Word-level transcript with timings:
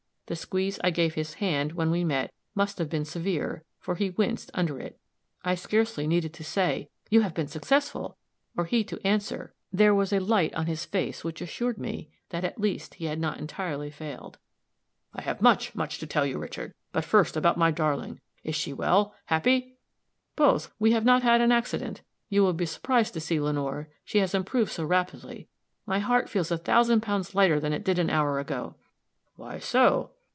The 0.27 0.35
squeeze 0.37 0.79
I 0.81 0.91
gave 0.91 1.15
his 1.15 1.33
hand, 1.43 1.73
when 1.73 1.91
we 1.91 2.05
met, 2.05 2.31
must 2.55 2.77
have 2.77 2.87
been 2.89 3.03
severe, 3.03 3.65
for 3.81 3.95
he 3.95 4.11
winced 4.11 4.49
under 4.53 4.79
it. 4.79 4.97
I 5.43 5.55
scarcely 5.55 6.07
needed 6.07 6.33
to 6.35 6.43
say 6.45 6.87
"You 7.09 7.19
have 7.19 7.33
been 7.33 7.49
successful!" 7.49 8.15
or 8.55 8.63
he 8.63 8.85
to 8.85 9.05
answer; 9.05 9.53
there 9.73 9.93
was 9.93 10.13
a 10.13 10.21
light 10.21 10.53
on 10.53 10.67
his 10.67 10.85
face 10.85 11.25
which 11.25 11.41
assured 11.41 11.77
me 11.77 12.11
that 12.29 12.45
at 12.45 12.61
least 12.61 12.93
he 12.93 13.07
had 13.07 13.19
not 13.19 13.39
entirely 13.39 13.89
failed. 13.91 14.37
"I 15.13 15.21
have 15.23 15.41
much, 15.41 15.75
much 15.75 15.99
to 15.99 16.07
tell 16.07 16.25
you, 16.25 16.37
Richard. 16.37 16.73
But 16.93 17.03
first 17.03 17.35
about 17.35 17.57
my 17.57 17.69
darling 17.69 18.21
is 18.41 18.55
she 18.55 18.71
well 18.71 19.13
happy?" 19.25 19.75
"Both. 20.37 20.73
We 20.79 20.93
have 20.93 21.03
not 21.03 21.23
had 21.23 21.41
an 21.41 21.51
accident. 21.51 22.03
You 22.29 22.41
will 22.41 22.53
be 22.53 22.65
surprised 22.65 23.13
to 23.15 23.19
see 23.19 23.41
Lenore, 23.41 23.89
she 24.05 24.19
has 24.19 24.33
improved 24.33 24.71
so 24.71 24.85
rapidly. 24.85 25.49
My 25.85 25.99
heart 25.99 26.29
feels 26.29 26.51
a 26.51 26.57
thousand 26.57 27.01
pounds 27.01 27.35
lighter 27.35 27.59
than 27.59 27.73
it 27.73 27.83
did 27.83 27.99
an 27.99 28.09
hour 28.09 28.39
ago." 28.39 28.75
"Why 29.35 29.59
so?" 29.59 30.11